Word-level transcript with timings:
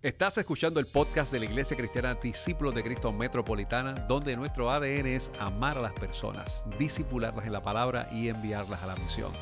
Estás 0.00 0.38
escuchando 0.38 0.78
el 0.78 0.86
podcast 0.86 1.32
de 1.32 1.40
la 1.40 1.46
Iglesia 1.46 1.76
Cristiana 1.76 2.14
Discípulos 2.14 2.72
de 2.72 2.84
Cristo 2.84 3.12
Metropolitana, 3.12 3.94
donde 3.94 4.36
nuestro 4.36 4.70
ADN 4.70 5.08
es 5.08 5.28
amar 5.40 5.76
a 5.76 5.80
las 5.80 5.92
personas, 5.92 6.64
disipularlas 6.78 7.44
en 7.46 7.52
la 7.52 7.64
palabra 7.64 8.08
y 8.12 8.28
enviarlas 8.28 8.80
a 8.80 8.86
la 8.86 8.94
misión. 8.94 9.32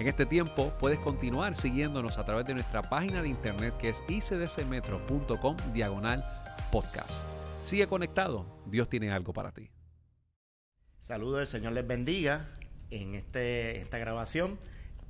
En 0.00 0.08
este 0.08 0.26
tiempo 0.26 0.72
puedes 0.80 0.98
continuar 0.98 1.54
siguiéndonos 1.54 2.18
a 2.18 2.24
través 2.24 2.44
de 2.44 2.54
nuestra 2.54 2.82
página 2.82 3.22
de 3.22 3.28
internet 3.28 3.72
que 3.78 3.90
es 3.90 4.02
icdcmetro.com 4.08 5.56
diagonal 5.72 6.24
podcast. 6.72 7.22
Sigue 7.62 7.86
conectado, 7.86 8.44
Dios 8.66 8.88
tiene 8.88 9.12
algo 9.12 9.32
para 9.32 9.52
ti. 9.52 9.70
Saludos, 10.98 11.38
el 11.38 11.46
Señor 11.46 11.72
les 11.72 11.86
bendiga 11.86 12.52
en 12.90 13.14
este, 13.14 13.80
esta 13.80 13.98
grabación. 13.98 14.58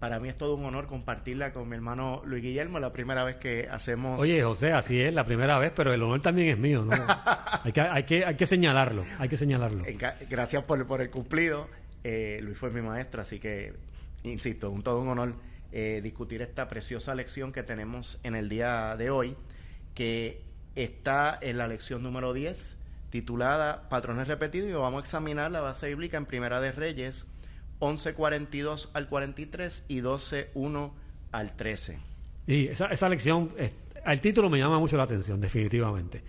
Para 0.01 0.19
mí 0.19 0.30
es 0.30 0.37
todo 0.37 0.55
un 0.55 0.64
honor 0.64 0.87
compartirla 0.87 1.53
con 1.53 1.69
mi 1.69 1.77
hermano 1.77 2.23
Luis 2.25 2.43
Guillermo, 2.43 2.80
la 2.80 2.91
primera 2.91 3.23
vez 3.23 3.37
que 3.37 3.69
hacemos... 3.71 4.19
Oye, 4.19 4.43
José, 4.43 4.73
así 4.73 4.98
es, 4.98 5.12
la 5.12 5.27
primera 5.27 5.59
vez, 5.59 5.73
pero 5.77 5.93
el 5.93 6.03
honor 6.03 6.23
también 6.23 6.48
es 6.48 6.57
mío, 6.57 6.87
¿no? 6.87 6.97
hay, 7.65 7.70
que, 7.70 7.83
hay, 7.83 8.05
que, 8.05 8.25
hay 8.25 8.34
que 8.34 8.47
señalarlo, 8.47 9.05
hay 9.19 9.28
que 9.28 9.37
señalarlo. 9.37 9.84
Gracias 10.30 10.65
por, 10.65 10.87
por 10.87 11.02
el 11.02 11.11
cumplido. 11.11 11.69
Eh, 12.02 12.41
Luis 12.42 12.56
fue 12.56 12.70
mi 12.70 12.80
maestro, 12.80 13.20
así 13.20 13.39
que, 13.39 13.75
insisto, 14.23 14.70
un 14.70 14.83
todo 14.83 15.02
un 15.02 15.09
honor 15.09 15.34
eh, 15.70 16.01
discutir 16.03 16.41
esta 16.41 16.67
preciosa 16.67 17.14
lección 17.14 17.53
que 17.53 17.62
tenemos 17.62 18.19
en 18.23 18.34
el 18.34 18.48
día 18.48 18.97
de 18.97 19.11
hoy, 19.11 19.37
que 19.95 20.41
está 20.77 21.39
en 21.42 21.59
la 21.59 21.69
lección 21.69 22.03
número 22.03 22.33
10, 22.33 22.78
titulada 23.11 23.91
Patrones 23.91 24.28
repetidos, 24.28 24.70
y 24.70 24.73
vamos 24.73 25.03
a 25.03 25.05
examinar 25.05 25.51
la 25.51 25.61
base 25.61 25.89
bíblica 25.89 26.17
en 26.17 26.25
Primera 26.25 26.59
de 26.59 26.73
Reyes 26.73 27.27
11.42 27.80 28.89
al 28.93 29.09
43 29.09 29.84
y 29.89 30.01
12.1 30.01 30.93
al 31.33 31.57
13. 31.57 31.98
Y 32.47 32.69
esa, 32.69 32.87
esa 32.87 33.09
lección, 33.09 33.51
el 34.06 34.20
título 34.20 34.48
me 34.48 34.59
llama 34.59 34.79
mucho 34.79 34.97
la 34.97 35.05
atención, 35.05 35.41
definitivamente. 35.41 36.23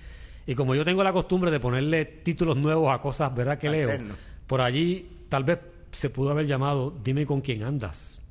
Y 0.48 0.56
como 0.56 0.76
yo 0.76 0.84
tengo 0.84 1.04
la 1.04 1.14
costumbre 1.14 1.52
de 1.52 1.60
ponerle 1.60 2.06
títulos 2.06 2.58
nuevos 2.58 2.94
a 2.94 3.02
cosas, 3.02 3.34
¿verdad? 3.36 3.58
Que 3.58 3.70
leo, 3.70 3.90
por 4.48 4.62
allí 4.62 5.26
tal 5.30 5.44
vez 5.44 5.60
se 5.92 6.10
pudo 6.10 6.32
haber 6.32 6.48
llamado 6.48 6.98
Dime 7.04 7.26
con 7.26 7.42
quién 7.42 7.64
andas 7.64 8.22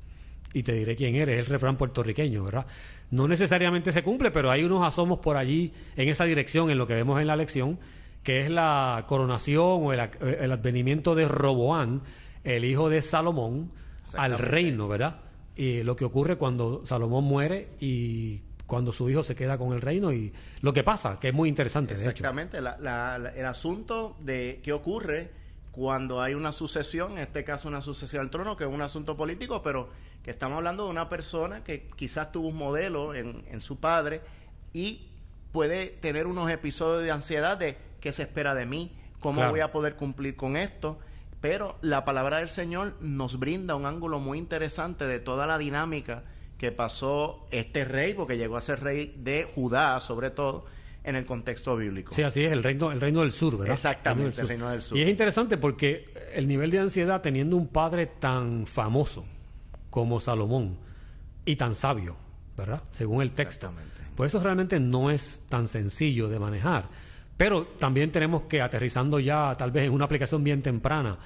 y 0.53 0.63
te 0.63 0.73
diré 0.73 0.95
quién 0.95 1.15
eres, 1.15 1.39
el 1.39 1.45
refrán 1.45 1.77
puertorriqueño, 1.77 2.43
¿verdad? 2.43 2.65
No 3.09 3.27
necesariamente 3.27 3.91
se 3.91 4.03
cumple, 4.03 4.31
pero 4.31 4.51
hay 4.51 4.63
unos 4.63 4.85
asomos 4.85 5.19
por 5.19 5.37
allí 5.37 5.73
en 5.95 6.09
esa 6.09 6.25
dirección, 6.25 6.69
en 6.69 6.77
lo 6.77 6.87
que 6.87 6.95
vemos 6.95 7.19
en 7.21 7.27
la 7.27 7.35
lección, 7.35 7.79
que 8.23 8.41
es 8.41 8.49
la 8.49 9.05
coronación 9.07 9.79
o 9.81 9.93
el, 9.93 10.09
el 10.21 10.51
advenimiento 10.51 11.15
de 11.15 11.27
Roboán 11.27 12.01
el 12.43 12.65
hijo 12.65 12.89
de 12.89 13.01
Salomón 13.01 13.71
al 14.15 14.37
reino, 14.37 14.87
¿verdad? 14.87 15.21
Y 15.55 15.83
lo 15.83 15.95
que 15.95 16.05
ocurre 16.05 16.37
cuando 16.37 16.85
Salomón 16.85 17.23
muere 17.23 17.69
y 17.79 18.41
cuando 18.65 18.93
su 18.93 19.09
hijo 19.09 19.23
se 19.23 19.35
queda 19.35 19.57
con 19.57 19.73
el 19.73 19.81
reino 19.81 20.13
y 20.13 20.31
lo 20.61 20.71
que 20.71 20.83
pasa, 20.83 21.19
que 21.19 21.29
es 21.29 21.33
muy 21.33 21.49
interesante. 21.49 21.93
Exactamente, 21.93 22.57
el 22.57 23.45
asunto 23.45 24.15
de 24.21 24.61
qué 24.63 24.71
ocurre 24.71 25.31
cuando 25.71 26.21
hay 26.21 26.33
una 26.33 26.51
sucesión, 26.51 27.13
en 27.13 27.19
este 27.19 27.43
caso 27.43 27.67
una 27.67 27.81
sucesión 27.81 28.21
al 28.21 28.29
trono, 28.29 28.57
que 28.57 28.63
es 28.63 28.69
un 28.69 28.81
asunto 28.81 29.15
político, 29.15 29.61
pero 29.61 29.89
que 30.23 30.31
estamos 30.31 30.57
hablando 30.57 30.85
de 30.85 30.91
una 30.91 31.09
persona 31.09 31.63
que 31.63 31.89
quizás 31.95 32.31
tuvo 32.31 32.49
un 32.49 32.55
modelo 32.55 33.13
en, 33.15 33.43
en 33.49 33.61
su 33.61 33.79
padre 33.79 34.21
y 34.73 35.09
puede 35.51 35.87
tener 35.87 36.27
unos 36.27 36.49
episodios 36.49 37.03
de 37.03 37.11
ansiedad 37.11 37.57
de 37.57 37.77
qué 37.99 38.11
se 38.11 38.23
espera 38.23 38.55
de 38.55 38.65
mí, 38.65 38.95
cómo 39.19 39.47
voy 39.49 39.59
a 39.59 39.71
poder 39.71 39.95
cumplir 39.95 40.35
con 40.35 40.55
esto. 40.55 40.99
Pero 41.41 41.77
la 41.81 42.05
palabra 42.05 42.37
del 42.37 42.49
Señor 42.49 42.95
nos 43.01 43.39
brinda 43.39 43.75
un 43.75 43.85
ángulo 43.85 44.19
muy 44.19 44.37
interesante 44.37 45.05
de 45.05 45.19
toda 45.19 45.47
la 45.47 45.57
dinámica 45.57 46.23
que 46.59 46.71
pasó 46.71 47.47
este 47.49 47.83
rey, 47.83 48.13
porque 48.13 48.37
llegó 48.37 48.55
a 48.55 48.61
ser 48.61 48.81
rey 48.81 49.15
de 49.17 49.49
Judá, 49.55 49.99
sobre 49.99 50.29
todo, 50.29 50.65
en 51.03 51.15
el 51.15 51.25
contexto 51.25 51.75
bíblico. 51.75 52.13
Sí, 52.13 52.21
así 52.21 52.43
es, 52.43 52.51
el 52.51 52.61
reino, 52.61 52.91
el 52.91 53.01
reino 53.01 53.21
del 53.21 53.31
sur, 53.31 53.57
¿verdad? 53.57 53.73
Exactamente, 53.73 54.41
el 54.41 54.47
reino 54.47 54.69
del 54.69 54.83
sur. 54.83 54.95
Y 54.95 55.01
es 55.01 55.09
interesante 55.09 55.57
porque 55.57 56.13
el 56.35 56.47
nivel 56.47 56.69
de 56.69 56.77
ansiedad, 56.77 57.21
teniendo 57.21 57.57
un 57.57 57.67
padre 57.67 58.05
tan 58.05 58.67
famoso 58.67 59.25
como 59.89 60.19
Salomón 60.19 60.77
y 61.43 61.55
tan 61.55 61.73
sabio, 61.73 62.15
¿verdad? 62.55 62.83
Según 62.91 63.23
el 63.23 63.31
texto. 63.31 63.71
Pues 64.15 64.31
eso 64.31 64.43
realmente 64.43 64.79
no 64.79 65.09
es 65.09 65.41
tan 65.49 65.67
sencillo 65.67 66.29
de 66.29 66.37
manejar. 66.37 66.89
Pero 67.37 67.65
también 67.79 68.11
tenemos 68.11 68.43
que, 68.43 68.61
aterrizando 68.61 69.19
ya 69.19 69.55
tal 69.57 69.71
vez 69.71 69.85
en 69.85 69.93
una 69.93 70.05
aplicación 70.05 70.43
bien 70.43 70.61
temprana, 70.61 71.17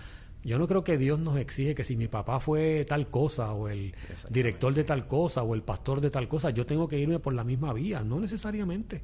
yo 0.45 0.59
no 0.59 0.67
creo 0.67 0.83
que 0.83 0.97
Dios 0.97 1.19
nos 1.19 1.37
exige 1.37 1.73
que 1.73 1.83
si 1.83 1.97
mi 1.97 2.07
papá 2.07 2.39
fue 2.39 2.85
tal 2.85 3.07
cosa, 3.07 3.51
o 3.53 3.67
el 3.67 3.95
director 4.29 4.73
de 4.75 4.83
tal 4.83 5.07
cosa, 5.07 5.41
o 5.41 5.55
el 5.55 5.63
pastor 5.63 6.01
de 6.01 6.11
tal 6.11 6.27
cosa, 6.27 6.51
yo 6.51 6.67
tengo 6.67 6.87
que 6.87 6.99
irme 6.99 7.17
por 7.17 7.33
la 7.33 7.43
misma 7.43 7.73
vía. 7.73 8.03
No 8.03 8.19
necesariamente. 8.19 9.01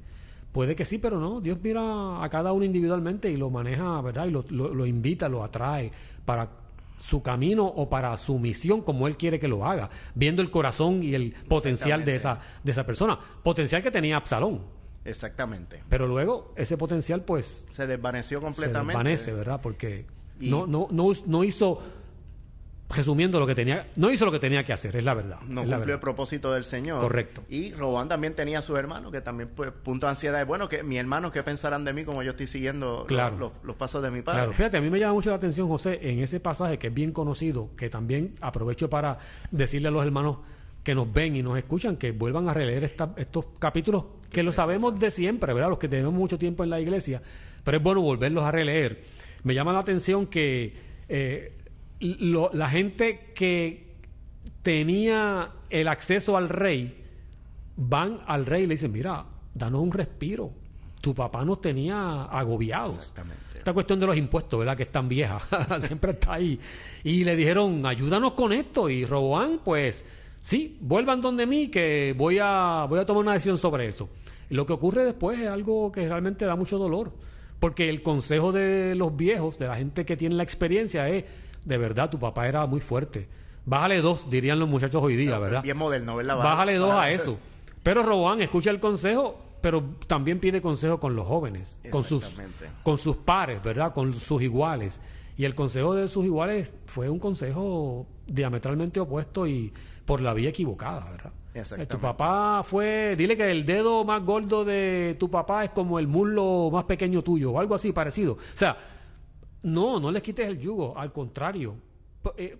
Puede 0.51 0.75
que 0.75 0.85
sí, 0.85 0.99
pero 0.99 1.19
no. 1.19 1.41
Dios 1.41 1.57
mira 1.63 2.23
a 2.23 2.29
cada 2.29 2.53
uno 2.53 2.63
individualmente 2.63 3.31
y 3.31 3.37
lo 3.37 3.49
maneja, 3.49 3.99
¿verdad? 4.01 4.27
Y 4.27 4.31
lo, 4.31 4.85
invita, 4.85 5.29
lo 5.29 5.43
atrae 5.43 5.91
para 6.25 6.47
su 6.99 7.23
camino 7.23 7.65
o 7.65 7.89
para 7.89 8.15
su 8.17 8.37
misión 8.37 8.81
como 8.81 9.07
Él 9.07 9.17
quiere 9.17 9.39
que 9.39 9.47
lo 9.47 9.65
haga, 9.65 9.89
viendo 10.13 10.43
el 10.43 10.51
corazón 10.51 11.01
y 11.01 11.15
el 11.15 11.33
potencial 11.47 12.05
de 12.05 12.17
esa, 12.17 12.39
de 12.63 12.71
esa 12.71 12.85
persona. 12.85 13.17
Potencial 13.41 13.81
que 13.81 13.89
tenía 13.89 14.17
Absalón. 14.17 14.61
Exactamente. 15.05 15.83
Pero 15.89 16.05
luego 16.05 16.53
ese 16.55 16.77
potencial 16.77 17.23
pues... 17.23 17.65
Se 17.71 17.87
desvaneció 17.87 18.39
completamente. 18.39 18.93
Se 18.93 18.97
desvanece, 18.97 19.33
¿verdad? 19.33 19.59
Porque 19.59 20.05
no, 20.41 20.67
no, 20.67 20.87
no, 20.91 21.11
no 21.25 21.43
hizo 21.43 21.81
resumiendo 22.95 23.39
lo 23.39 23.47
que 23.47 23.55
tenía, 23.55 23.87
no 23.95 24.11
hizo 24.11 24.25
lo 24.25 24.31
que 24.31 24.39
tenía 24.39 24.63
que 24.65 24.73
hacer, 24.73 24.95
es 24.95 25.05
la 25.05 25.13
verdad. 25.13 25.39
No 25.47 25.63
cumplió 25.63 25.95
el 25.95 25.99
propósito 25.99 26.51
del 26.53 26.65
Señor. 26.65 27.01
Correcto. 27.01 27.43
Y 27.49 27.73
Robán 27.73 28.07
también 28.07 28.35
tenía 28.35 28.59
a 28.59 28.61
su 28.61 28.75
hermano, 28.77 29.11
que 29.11 29.21
también 29.21 29.49
pues 29.55 29.71
punto 29.71 30.05
de 30.05 30.11
ansiedad. 30.11 30.45
Bueno, 30.45 30.67
que 30.67 30.83
mi 30.83 30.97
hermano, 30.97 31.31
¿qué 31.31 31.43
pensarán 31.43 31.85
de 31.85 31.93
mí 31.93 32.03
como 32.03 32.23
yo 32.23 32.31
estoy 32.31 32.47
siguiendo 32.47 33.05
los, 33.09 33.51
los, 33.63 33.75
pasos 33.75 34.03
de 34.03 34.11
mi 34.11 34.21
padre? 34.21 34.39
Claro, 34.39 34.53
fíjate, 34.53 34.77
a 34.77 34.81
mí 34.81 34.89
me 34.89 34.99
llama 34.99 35.13
mucho 35.13 35.29
la 35.29 35.37
atención, 35.37 35.67
José, 35.67 35.99
en 36.01 36.19
ese 36.19 36.39
pasaje 36.39 36.77
que 36.77 36.87
es 36.87 36.93
bien 36.93 37.11
conocido, 37.11 37.69
que 37.75 37.89
también 37.89 38.35
aprovecho 38.41 38.89
para 38.89 39.19
decirle 39.51 39.87
a 39.87 39.91
los 39.91 40.05
hermanos 40.05 40.39
que 40.83 40.95
nos 40.95 41.11
ven 41.11 41.35
y 41.35 41.43
nos 41.43 41.57
escuchan 41.57 41.95
que 41.95 42.11
vuelvan 42.11 42.49
a 42.49 42.53
releer 42.53 42.83
estos 42.83 43.45
capítulos 43.59 44.05
que 44.31 44.43
lo 44.43 44.51
sabemos 44.51 44.97
de 44.99 45.11
siempre, 45.11 45.53
¿verdad? 45.53 45.69
Los 45.69 45.79
que 45.79 45.87
tenemos 45.87 46.13
mucho 46.13 46.37
tiempo 46.37 46.63
en 46.63 46.69
la 46.69 46.79
iglesia, 46.79 47.21
pero 47.63 47.77
es 47.77 47.83
bueno 47.83 48.01
volverlos 48.01 48.43
a 48.43 48.51
releer. 48.51 49.03
Me 49.43 49.53
llama 49.53 49.73
la 49.73 49.79
atención 49.79 50.27
que 50.27 50.73
eh, 51.09 51.57
la 51.99 52.69
gente 52.69 53.31
que 53.35 53.91
tenía 54.61 55.51
el 55.69 55.87
acceso 55.87 56.37
al 56.37 56.49
rey, 56.49 56.97
van 57.75 58.19
al 58.27 58.45
rey 58.45 58.63
y 58.63 58.67
le 58.67 58.75
dicen, 58.75 58.91
mira, 58.91 59.25
danos 59.53 59.81
un 59.81 59.91
respiro. 59.91 60.51
Tu 60.99 61.15
papá 61.15 61.43
nos 61.43 61.61
tenía 61.61 62.25
agobiados. 62.25 62.95
Exactamente. 62.95 63.41
Esta 63.57 63.73
cuestión 63.73 63.99
de 63.99 64.07
los 64.07 64.17
impuestos, 64.17 64.59
¿verdad? 64.59 64.77
Que 64.77 64.83
es 64.83 64.91
tan 64.91 65.07
vieja, 65.07 65.39
siempre 65.79 66.11
está 66.11 66.33
ahí. 66.33 66.59
Y 67.03 67.23
le 67.23 67.35
dijeron, 67.35 67.85
ayúdanos 67.85 68.33
con 68.33 68.53
esto. 68.53 68.89
Y 68.89 69.05
Roboán, 69.05 69.61
pues, 69.63 70.05
sí, 70.41 70.77
vuelvan 70.81 71.21
donde 71.21 71.45
mí 71.45 71.69
que 71.69 72.13
voy 72.17 72.37
a, 72.41 72.85
voy 72.87 72.99
a 72.99 73.05
tomar 73.05 73.21
una 73.21 73.33
decisión 73.33 73.57
sobre 73.57 73.87
eso. 73.87 74.09
Y 74.49 74.55
lo 74.55 74.65
que 74.65 74.73
ocurre 74.73 75.05
después 75.05 75.39
es 75.39 75.47
algo 75.47 75.91
que 75.91 76.07
realmente 76.07 76.45
da 76.45 76.55
mucho 76.55 76.77
dolor, 76.77 77.13
porque 77.61 77.89
el 77.89 78.01
consejo 78.01 78.51
de 78.51 78.95
los 78.95 79.15
viejos, 79.15 79.59
de 79.59 79.67
la 79.67 79.75
gente 79.75 80.03
que 80.03 80.17
tiene 80.17 80.33
la 80.33 80.41
experiencia, 80.41 81.07
es, 81.07 81.25
de 81.63 81.77
verdad, 81.77 82.09
tu 82.09 82.17
papá 82.17 82.47
era 82.47 82.65
muy 82.65 82.81
fuerte. 82.81 83.29
Bájale 83.65 84.01
dos, 84.01 84.27
dirían 84.31 84.57
los 84.57 84.67
muchachos 84.67 84.99
hoy 85.03 85.15
día, 85.15 85.37
¿verdad? 85.37 85.61
Bien 85.61 85.77
moderno, 85.77 86.15
¿verdad? 86.15 86.37
Bájale 86.37 86.77
dos 86.77 86.91
a 86.91 87.11
eso. 87.11 87.37
Pero 87.83 88.01
Robán 88.01 88.41
escucha 88.41 88.71
el 88.71 88.79
consejo, 88.79 89.39
pero 89.61 89.83
también 90.07 90.39
pide 90.39 90.59
consejo 90.59 90.99
con 90.99 91.15
los 91.15 91.27
jóvenes, 91.27 91.79
con 91.91 92.03
sus, 92.03 92.33
con 92.81 92.97
sus 92.97 93.17
pares, 93.17 93.61
¿verdad? 93.61 93.93
Con 93.93 94.15
sus 94.15 94.41
iguales. 94.41 94.99
Y 95.37 95.45
el 95.45 95.53
consejo 95.53 95.93
de 95.93 96.07
sus 96.07 96.25
iguales 96.25 96.73
fue 96.87 97.09
un 97.09 97.19
consejo 97.19 98.07
diametralmente 98.25 98.99
opuesto 98.99 99.45
y 99.45 99.71
por 100.05 100.21
la 100.21 100.33
vía 100.33 100.49
equivocada, 100.49 101.09
¿verdad? 101.09 101.31
Tu 101.87 101.99
papá 101.99 102.63
fue, 102.63 103.15
dile 103.17 103.35
que 103.35 103.51
el 103.51 103.65
dedo 103.65 104.05
más 104.05 104.23
gordo 104.23 104.63
de 104.63 105.17
tu 105.19 105.29
papá 105.29 105.65
es 105.65 105.71
como 105.71 105.99
el 105.99 106.07
muslo 106.07 106.69
más 106.71 106.85
pequeño 106.85 107.21
tuyo, 107.21 107.51
o 107.51 107.59
algo 107.59 107.75
así 107.75 107.91
parecido. 107.91 108.33
O 108.33 108.57
sea, 108.57 108.77
no, 109.63 109.99
no 109.99 110.11
les 110.11 110.21
quites 110.21 110.47
el 110.47 110.57
yugo, 110.57 110.97
al 110.97 111.11
contrario. 111.11 111.75
Eh, 112.37 112.57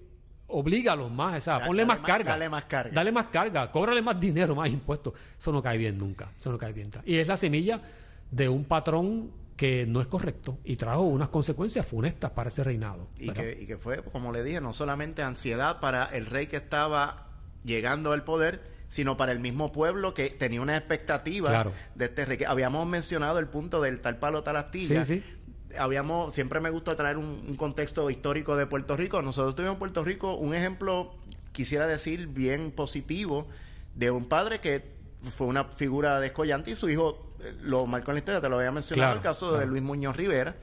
oblígalos 0.48 1.10
más, 1.10 1.38
o 1.38 1.42
sea, 1.42 1.66
ponle 1.66 1.86
más, 1.86 2.00
carga. 2.00 2.32
Dale 2.32 2.50
más 2.50 2.66
carga. 2.66 2.92
Dale 2.94 3.12
más 3.14 3.28
carga, 3.28 3.72
cóbrale 3.72 4.02
más 4.02 4.20
dinero, 4.20 4.56
más 4.56 4.70
impuestos. 4.70 5.14
Eso 5.38 5.54
no 5.54 5.62
cae 5.62 5.78
bien 5.78 5.98
nunca, 5.98 6.32
eso 6.36 6.52
no 6.52 6.58
cae 6.58 6.74
bien. 6.74 6.90
Y 7.06 7.16
es 7.16 7.28
la 7.28 7.38
semilla 7.38 7.82
de 8.30 8.50
un 8.50 8.66
patrón 8.66 9.32
que 9.56 9.86
no 9.86 10.02
es 10.02 10.08
correcto 10.08 10.58
y 10.66 10.76
trajo 10.76 11.02
unas 11.02 11.30
consecuencias 11.30 11.86
funestas 11.86 12.32
para 12.32 12.50
ese 12.50 12.64
reinado. 12.64 13.08
Y 13.18 13.30
que, 13.30 13.58
y 13.62 13.68
que, 13.68 13.78
fue, 13.78 14.04
como 14.04 14.34
le 14.34 14.44
dije, 14.44 14.60
no 14.60 14.74
solamente 14.74 15.22
ansiedad 15.22 15.80
para 15.80 16.06
el 16.06 16.26
rey 16.26 16.48
que 16.48 16.58
estaba 16.58 17.31
llegando 17.64 18.12
al 18.12 18.24
poder, 18.24 18.62
sino 18.90 19.16
para 19.18 19.32
el 19.32 19.40
mismo 19.40 19.72
pueblo 19.72 20.14
que 20.14 20.30
tenía 20.30 20.62
una 20.62 20.76
expectativa 20.76 21.72
de 21.96 22.06
este 22.06 22.26
rey. 22.26 22.40
Habíamos 22.46 22.86
mencionado 22.88 23.40
el 23.40 23.48
punto 23.48 23.82
del 23.82 24.02
tal 24.02 24.18
palo, 24.18 24.44
tal 24.44 24.58
astilla. 24.58 25.06
Sí, 25.06 25.22
sí. 25.22 25.38
Habíamos, 25.78 26.34
siempre 26.34 26.60
me 26.60 26.70
gusta 26.70 26.96
traer 26.96 27.18
un, 27.18 27.56
contexto 27.56 28.10
histórico 28.10 28.58
de 28.58 28.68
Puerto 28.68 28.98
Rico. 28.98 29.22
Nosotros 29.22 29.56
tuvimos 29.56 29.76
en 29.76 29.80
Puerto 29.80 30.04
Rico 30.04 30.34
un 30.36 30.54
ejemplo, 30.54 31.16
quisiera 31.54 31.88
decir, 31.88 32.28
bien 32.28 32.72
positivo, 32.72 33.48
de 33.96 34.12
un 34.12 34.26
padre 34.26 34.60
que 34.60 34.84
fue 35.30 35.48
una 35.48 35.64
figura 35.64 36.20
descollante 36.20 36.72
y 36.72 36.76
su 36.76 36.90
hijo 36.90 37.36
eh, 37.40 37.54
lo 37.62 37.86
marcó 37.86 38.12
en 38.12 38.16
la 38.16 38.20
historia, 38.20 38.42
te 38.42 38.50
lo 38.50 38.58
había 38.58 38.72
mencionado, 38.72 39.12
Claro, 39.12 39.20
el 39.20 39.24
caso 39.24 39.58
de. 39.58 39.66
Luis 39.66 39.84
Muñoz 39.84 40.16
Rivera. 40.18 40.56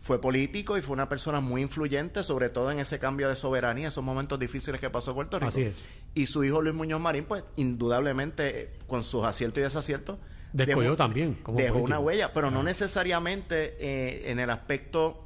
Fue 0.00 0.20
político 0.20 0.78
y 0.78 0.82
fue 0.82 0.94
una 0.94 1.08
persona 1.08 1.40
muy 1.40 1.60
influyente, 1.60 2.22
sobre 2.22 2.48
todo 2.48 2.70
en 2.70 2.78
ese 2.78 2.98
cambio 2.98 3.28
de 3.28 3.36
soberanía, 3.36 3.88
esos 3.88 4.04
momentos 4.04 4.38
difíciles 4.38 4.80
que 4.80 4.88
pasó 4.90 5.14
Puerto 5.14 5.38
Rico. 5.38 5.48
Así 5.48 5.62
es. 5.62 5.84
Y 6.14 6.26
su 6.26 6.44
hijo 6.44 6.62
Luis 6.62 6.74
Muñoz 6.74 7.00
Marín, 7.00 7.24
pues 7.24 7.44
indudablemente, 7.56 8.62
eh, 8.62 8.70
con 8.86 9.02
sus 9.04 9.24
aciertos 9.24 9.58
y 9.58 9.62
desaciertos, 9.62 10.18
Descolló 10.52 10.96
también, 10.96 11.34
como 11.42 11.58
dejó 11.58 11.74
político. 11.74 11.86
una 11.86 11.98
huella, 11.98 12.32
pero 12.32 12.50
no 12.50 12.62
necesariamente 12.62 13.76
eh, 13.80 14.30
en 14.30 14.38
el 14.38 14.48
aspecto 14.48 15.24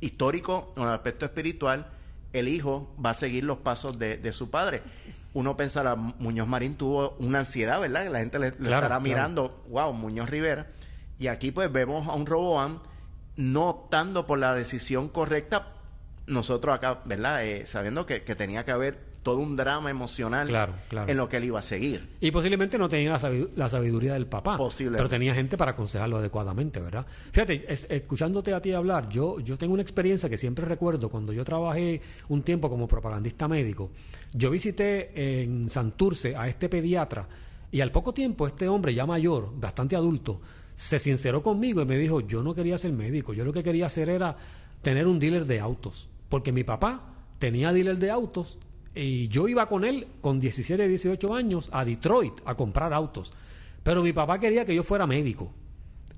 histórico 0.00 0.72
o 0.76 0.80
en 0.82 0.88
el 0.88 0.94
aspecto 0.94 1.24
espiritual, 1.24 1.86
el 2.32 2.48
hijo 2.48 2.94
va 3.04 3.10
a 3.10 3.14
seguir 3.14 3.44
los 3.44 3.58
pasos 3.58 3.98
de, 3.98 4.16
de 4.18 4.32
su 4.32 4.50
padre. 4.50 4.82
Uno 5.32 5.56
pensará, 5.56 5.94
Muñoz 5.96 6.46
Marín 6.48 6.74
tuvo 6.76 7.16
una 7.20 7.40
ansiedad, 7.40 7.80
¿verdad? 7.80 8.04
Que 8.04 8.10
la 8.10 8.18
gente 8.18 8.38
le, 8.38 8.50
le 8.50 8.56
Claro, 8.56 8.74
estará 8.74 8.86
claro. 8.88 9.00
mirando, 9.00 9.64
wow, 9.68 9.92
Muñoz 9.92 10.28
Rivera. 10.28 10.66
Y 11.18 11.28
aquí 11.28 11.52
pues 11.52 11.70
vemos 11.72 12.06
a 12.08 12.12
un 12.14 12.26
Roboam 12.26 12.80
no 13.40 13.68
optando 13.70 14.26
por 14.26 14.38
la 14.38 14.54
decisión 14.54 15.08
correcta, 15.08 15.72
nosotros 16.26 16.74
acá, 16.74 17.00
¿verdad? 17.06 17.44
Eh, 17.46 17.66
sabiendo 17.66 18.06
que, 18.06 18.22
que 18.22 18.34
tenía 18.36 18.64
que 18.64 18.70
haber 18.70 19.10
todo 19.22 19.36
un 19.36 19.54
drama 19.54 19.90
emocional 19.90 20.48
Claro, 20.48 20.72
claro. 20.88 21.10
en 21.10 21.16
lo 21.18 21.28
que 21.28 21.36
él 21.36 21.44
iba 21.44 21.58
a 21.58 21.62
seguir. 21.62 22.08
Y 22.20 22.30
posiblemente 22.30 22.78
no 22.78 22.88
tenía 22.88 23.10
la, 23.10 23.18
sabi- 23.18 23.50
la 23.54 23.68
sabiduría 23.68 24.14
del 24.14 24.26
papá. 24.26 24.56
Pero 24.78 25.08
tenía 25.10 25.34
gente 25.34 25.58
para 25.58 25.72
aconsejarlo 25.72 26.16
adecuadamente, 26.18 26.80
¿verdad? 26.80 27.04
Fíjate, 27.32 27.66
es- 27.70 27.86
escuchándote 27.90 28.54
a 28.54 28.62
ti 28.62 28.72
hablar, 28.72 29.08
yo, 29.10 29.38
yo 29.40 29.58
tengo 29.58 29.74
una 29.74 29.82
experiencia 29.82 30.28
que 30.30 30.38
siempre 30.38 30.64
recuerdo 30.64 31.10
cuando 31.10 31.32
yo 31.34 31.44
trabajé 31.44 32.00
un 32.28 32.42
tiempo 32.42 32.70
como 32.70 32.88
propagandista 32.88 33.46
médico. 33.46 33.90
Yo 34.32 34.50
visité 34.50 35.42
en 35.42 35.68
Santurce 35.68 36.34
a 36.36 36.48
este 36.48 36.68
pediatra 36.70 37.28
y 37.70 37.80
al 37.82 37.90
poco 37.92 38.14
tiempo 38.14 38.46
este 38.46 38.68
hombre 38.68 38.94
ya 38.94 39.04
mayor, 39.04 39.52
bastante 39.54 39.96
adulto, 39.96 40.40
se 40.74 40.98
sinceró 40.98 41.42
conmigo 41.42 41.82
y 41.82 41.86
me 41.86 41.98
dijo, 41.98 42.20
yo 42.20 42.42
no 42.42 42.54
quería 42.54 42.78
ser 42.78 42.92
médico, 42.92 43.32
yo 43.32 43.44
lo 43.44 43.52
que 43.52 43.62
quería 43.62 43.86
hacer 43.86 44.08
era 44.08 44.36
tener 44.82 45.06
un 45.06 45.18
dealer 45.18 45.46
de 45.46 45.60
autos. 45.60 46.08
Porque 46.28 46.52
mi 46.52 46.64
papá 46.64 47.14
tenía 47.38 47.72
dealer 47.72 47.98
de 47.98 48.10
autos 48.10 48.58
y 48.94 49.28
yo 49.28 49.48
iba 49.48 49.68
con 49.68 49.84
él 49.84 50.06
con 50.20 50.40
17, 50.40 50.88
18 50.88 51.34
años 51.34 51.70
a 51.72 51.84
Detroit 51.84 52.40
a 52.44 52.54
comprar 52.54 52.92
autos. 52.92 53.32
Pero 53.82 54.02
mi 54.02 54.12
papá 54.12 54.38
quería 54.38 54.64
que 54.64 54.74
yo 54.74 54.82
fuera 54.82 55.06
médico. 55.06 55.52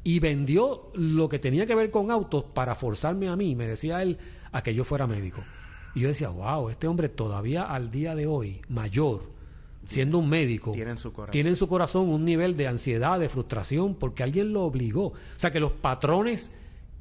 Y 0.04 0.18
vendió 0.18 0.90
lo 0.94 1.28
que 1.28 1.38
tenía 1.38 1.64
que 1.64 1.74
ver 1.74 1.90
con 1.90 2.10
autos 2.10 2.44
para 2.44 2.74
forzarme 2.74 3.28
a 3.28 3.36
mí, 3.36 3.54
me 3.54 3.68
decía 3.68 4.02
él, 4.02 4.18
a 4.50 4.62
que 4.62 4.74
yo 4.74 4.84
fuera 4.84 5.06
médico. 5.06 5.44
Y 5.94 6.00
yo 6.00 6.08
decía, 6.08 6.28
wow, 6.28 6.70
este 6.70 6.88
hombre 6.88 7.08
todavía 7.08 7.64
al 7.64 7.90
día 7.90 8.14
de 8.14 8.26
hoy, 8.26 8.60
mayor, 8.68 9.31
siendo 9.84 10.18
un 10.18 10.28
médico, 10.28 10.72
Tiene 10.72 10.90
en 10.92 10.96
su 10.96 11.12
corazón. 11.12 11.56
su 11.56 11.68
corazón 11.68 12.08
un 12.08 12.24
nivel 12.24 12.56
de 12.56 12.68
ansiedad, 12.68 13.18
de 13.18 13.28
frustración, 13.28 13.94
porque 13.94 14.22
alguien 14.22 14.52
lo 14.52 14.62
obligó. 14.62 15.06
O 15.06 15.14
sea, 15.36 15.50
que 15.50 15.60
los 15.60 15.72
patrones 15.72 16.50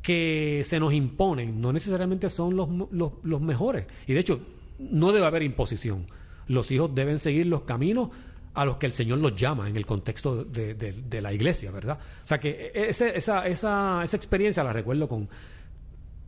que 0.01 0.63
se 0.65 0.79
nos 0.79 0.93
imponen 0.93 1.61
no 1.61 1.71
necesariamente 1.73 2.29
son 2.29 2.55
los, 2.55 2.67
los, 2.91 3.11
los 3.23 3.41
mejores. 3.41 3.85
Y 4.07 4.13
de 4.13 4.19
hecho, 4.19 4.39
no 4.79 5.11
debe 5.11 5.25
haber 5.27 5.43
imposición. 5.43 6.07
Los 6.47 6.71
hijos 6.71 6.93
deben 6.95 7.19
seguir 7.19 7.45
los 7.45 7.61
caminos 7.63 8.09
a 8.53 8.65
los 8.65 8.77
que 8.77 8.85
el 8.87 8.93
Señor 8.93 9.19
los 9.19 9.35
llama 9.35 9.69
en 9.69 9.77
el 9.77 9.85
contexto 9.85 10.43
de, 10.43 10.73
de- 10.73 10.91
de 10.93 11.21
la 11.21 11.31
iglesia, 11.33 11.71
¿verdad? 11.71 11.99
O 12.23 12.25
sea 12.25 12.39
que 12.39 12.71
ese- 12.73 13.15
esa, 13.15 13.47
esa, 13.47 14.03
esa 14.03 14.17
experiencia 14.17 14.63
la 14.63 14.73
recuerdo 14.73 15.07
con, 15.07 15.29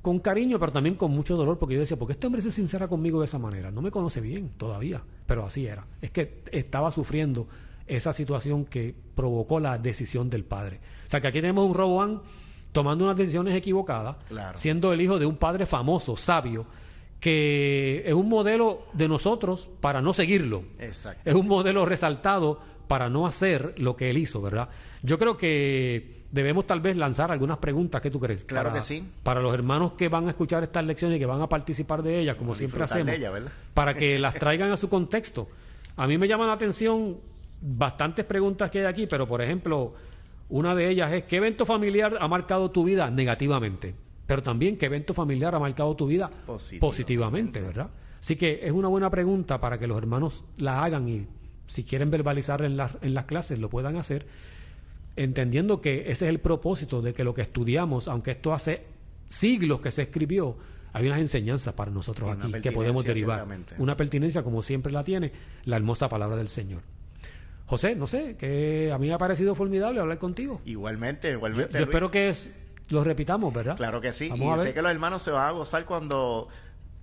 con 0.03 0.19
cariño, 0.19 0.59
pero 0.59 0.71
también 0.71 0.94
con 0.95 1.09
mucho 1.11 1.35
dolor, 1.35 1.57
porque 1.57 1.73
yo 1.75 1.81
decía, 1.81 1.97
¿por 1.97 2.07
qué 2.07 2.11
este 2.13 2.27
hombre 2.27 2.44
se 2.44 2.51
sincera 2.51 2.88
conmigo 2.88 3.19
de 3.21 3.25
esa 3.25 3.39
manera? 3.39 3.71
No 3.71 3.81
me 3.81 3.89
conoce 3.89 4.21
bien 4.21 4.50
todavía, 4.57 5.01
pero 5.25 5.44
así 5.45 5.65
era. 5.65 5.88
Es 6.01 6.11
que 6.11 6.44
estaba 6.51 6.91
sufriendo 6.91 7.47
esa 7.88 8.13
situación 8.13 8.65
que 8.65 8.94
provocó 9.15 9.59
la 9.59 9.77
decisión 9.79 10.29
del 10.29 10.44
padre. 10.44 10.79
O 11.07 11.09
sea, 11.09 11.19
que 11.21 11.27
aquí 11.27 11.39
tenemos 11.39 11.65
un 11.65 11.73
Roboán 11.73 12.21
tomando 12.73 13.05
unas 13.05 13.15
decisiones 13.17 13.55
equivocadas, 13.55 14.17
Claro. 14.27 14.57
siendo 14.57 14.91
el 14.94 15.01
hijo 15.01 15.17
de 15.19 15.25
un 15.25 15.38
padre 15.38 15.65
famoso, 15.65 16.17
sabio, 16.17 16.65
que 17.19 18.03
es 18.06 18.13
un 18.13 18.27
modelo 18.27 18.81
de 18.94 19.07
nosotros 19.07 19.69
para 19.79 20.01
no 20.01 20.13
seguirlo. 20.13 20.63
Exacto. 20.79 21.21
Es 21.29 21.35
un 21.35 21.47
modelo 21.47 21.85
resaltado 21.85 22.59
para 22.89 23.09
no 23.09 23.25
hacer 23.25 23.73
lo 23.77 23.95
que 23.95 24.09
él 24.09 24.17
hizo, 24.17 24.41
¿verdad? 24.41 24.67
Yo 25.03 25.17
creo 25.17 25.38
que 25.38 26.22
debemos 26.33 26.65
tal 26.65 26.81
vez 26.81 26.97
lanzar 26.97 27.31
algunas 27.31 27.59
preguntas, 27.59 28.01
¿qué 28.01 28.09
tú 28.09 28.19
crees? 28.19 28.44
Claro 28.44 28.69
para, 28.69 28.81
que 28.81 28.85
sí. 28.85 29.07
Para 29.21 29.39
los 29.39 29.53
hermanos 29.53 29.94
que 29.94 30.09
van 30.09 30.25
a 30.25 30.30
escuchar 30.31 30.63
estas 30.63 30.83
lecciones 30.83 31.18
y 31.18 31.19
que 31.19 31.27
van 31.27 31.41
a 31.41 31.47
participar 31.47 32.01
de 32.01 32.19
ellas, 32.19 32.35
como 32.38 32.56
siempre 32.56 32.80
de 32.80 32.85
hacemos, 32.85 33.13
para 33.75 33.94
que 33.94 34.18
las 34.19 34.33
traigan 34.33 34.71
a 34.71 34.77
su 34.77 34.89
contexto. 34.89 35.47
A 35.95 36.07
mí 36.07 36.18
me 36.18 36.27
llama 36.27 36.47
la 36.47 36.53
atención 36.53 37.18
bastantes 37.62 38.25
preguntas 38.25 38.71
que 38.71 38.80
hay 38.80 38.85
aquí, 38.85 39.06
pero 39.06 39.27
por 39.27 39.44
ejemplo, 39.44 39.94
una 40.50 40.74
de 40.74 40.89
ellas 40.89 41.13
es, 41.13 41.25
¿qué 41.25 41.35
evento 41.35 41.68
familiar 41.68 42.18
ha 42.19 42.27
marcado 42.27 42.71
tu 42.71 42.83
vida 42.83 43.12
negativamente? 43.12 43.94
Pero 44.25 44.41
también, 44.41 44.75
¿qué 44.75 44.88
evento 44.88 45.13
familiar 45.13 45.53
ha 45.53 45.59
marcado 45.59 45.95
tu 45.95 46.07
vida 46.07 46.31
Positivamente. 46.47 46.80
positivamente, 46.80 47.62
verdad? 47.62 47.89
Así 48.19 48.38
que 48.38 48.62
es 48.63 48.71
una 48.71 48.88
buena 48.88 49.12
pregunta 49.12 49.62
para 49.62 49.77
que 49.77 49.85
los 49.85 50.00
hermanos 50.00 50.45
la 50.57 50.83
hagan 50.83 51.07
y 51.07 51.27
si 51.68 51.83
quieren 51.83 52.09
verbalizar 52.09 52.63
en 52.63 52.75
las, 52.75 52.97
en 53.03 53.13
las 53.13 53.25
clases 53.25 53.59
lo 53.59 53.69
puedan 53.69 53.97
hacer, 53.97 54.25
entendiendo 55.15 55.81
que 55.81 56.01
ese 56.12 56.25
es 56.25 56.30
el 56.30 56.39
propósito 56.39 57.01
de 57.01 57.13
que 57.13 57.24
lo 57.24 57.33
que 57.33 57.42
estudiamos, 57.42 58.07
aunque 58.07 58.31
esto 58.31 58.54
hace 58.54 58.83
siglos 59.27 59.81
que 59.81 59.92
se 59.92 60.04
escribió, 60.04 60.57
hay 60.92 61.07
unas 61.07 61.19
enseñanzas 61.19 61.74
para 61.74 61.92
nosotros 61.92 62.30
una 62.36 62.45
aquí 62.45 62.62
que 62.62 62.71
podemos 62.71 63.04
derivar. 63.04 63.45
Una 63.77 63.98
pertinencia 63.98 64.44
como 64.44 64.62
siempre 64.62 64.92
la 64.92 65.04
tiene 65.04 65.31
la 65.65 65.75
hermosa 65.77 66.10
palabra 66.10 66.36
del 66.36 66.50
Señor. 66.50 66.81
José, 67.65 67.95
no 67.95 68.07
sé, 68.07 68.36
que 68.36 68.92
a 68.94 68.98
mí 69.00 69.07
me 69.07 69.13
ha 69.13 69.18
parecido 69.18 69.56
formidable 69.56 70.00
hablar 70.00 70.18
contigo. 70.19 70.62
Igualmente, 70.65 71.31
igualmente. 71.31 71.77
yo 71.77 71.86
espero 71.86 72.12
que 72.12 72.30
es- 72.30 72.51
lo 72.89 73.04
repitamos, 73.04 73.54
¿verdad? 73.54 73.77
Claro 73.77 74.01
que 74.01 74.12
sí. 74.13 74.30
Vamos 74.30 74.45
y 74.45 74.50
a 74.50 74.56
ver. 74.57 74.68
sé 74.68 74.74
que 74.74 74.81
los 74.81 74.92
hermanos 74.92 75.24
se 75.24 75.31
van 75.31 75.48
a 75.48 75.51
gozar 75.51 75.86
cuando 75.86 76.50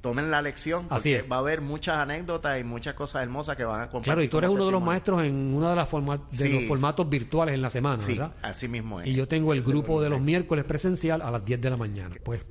tomen 0.01 0.31
la 0.31 0.43
lección. 0.43 0.83
Porque 0.89 0.95
Así 0.97 1.13
es. 1.15 1.31
va 1.31 1.37
a 1.37 1.39
haber 1.41 1.61
muchas 1.61 1.97
anécdotas 1.99 2.59
y 2.59 2.65
muchas 2.65 2.95
cosas 2.95 3.23
hermosas 3.23 3.57
que 3.57 3.65
van 3.65 3.81
a 3.81 3.85
compartir. 3.91 4.05
Claro, 4.05 4.23
y 4.23 4.29
tú 4.29 4.39
eres 4.39 4.51
uno 4.51 4.65
de 4.67 4.71
los 4.73 4.81
testimonio. 4.81 4.87
maestros 4.87 5.23
en 5.25 5.55
uno 5.55 5.69
de, 5.71 5.77
las 5.77 5.89
forma- 5.89 6.17
de 6.17 6.37
Sí, 6.37 6.49
los 6.49 6.63
sí. 6.63 6.67
formatos 6.69 7.09
virtuales 7.09 7.55
en 7.55 7.63
la 7.63 7.71
semana, 7.71 8.03
Sí, 8.03 8.13
¿verdad? 8.13 8.33
así 8.43 8.69
mismo 8.69 9.01
es. 9.01 9.09
Y 9.09 9.15
yo 9.15 9.29
tengo 9.29 9.53
el 9.53 9.63
grupo 9.63 10.01
de 10.03 10.11
los 10.11 10.21
miércoles 10.21 10.65
presencial 10.65 11.23
a 11.23 11.31
las 11.31 11.45
10 11.45 11.61
de 11.61 11.71
la 11.71 11.77
mañana. 11.77 12.15
Pues 12.25 12.45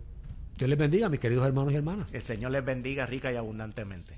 Dios 0.57 0.69
les 0.69 0.77
bendiga, 0.79 1.07
mis 1.09 1.19
queridos 1.19 1.45
hermanos 1.47 1.73
y 1.73 1.75
hermanas. 1.77 2.13
El 2.13 2.21
Señor 2.21 2.51
les 2.51 2.63
bendiga 2.65 3.05
rica 3.05 3.31
y 3.31 3.35
abundantemente. 3.35 4.13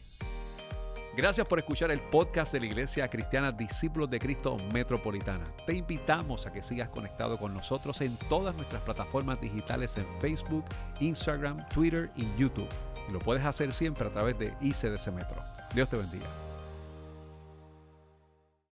Gracias 1.16 1.46
por 1.46 1.60
escuchar 1.60 1.92
el 1.92 2.00
podcast 2.00 2.54
de 2.54 2.62
la 2.62 2.68
Iglesia 2.68 3.10
Cristiana 3.10 3.52
Discípulos 3.52 4.10
de 4.10 4.18
Cristo 4.18 4.56
Metropolitana. 4.74 5.44
Te 5.68 5.76
invitamos 5.76 6.46
a 6.48 6.54
que 6.54 6.64
sigas 6.64 6.88
conectado 6.88 7.38
con 7.38 7.54
nosotros 7.54 8.00
en 8.00 8.16
todas 8.30 8.56
nuestras 8.56 8.82
plataformas 8.84 9.42
digitales 9.42 9.98
en 9.98 10.06
Facebook, 10.22 10.64
Instagram, 11.02 11.58
Twitter 11.68 12.10
y 12.16 12.26
YouTube. 12.38 12.66
Y 13.08 13.12
lo 13.12 13.20
puedes 13.20 13.46
hacer 13.46 13.74
siempre 13.74 14.08
a 14.08 14.12
través 14.12 14.38
de 14.38 14.54
ICDC 14.62 15.08
Metro. 15.12 15.42
Dios 15.74 15.90
te 15.90 15.98
bendiga. 15.98 16.28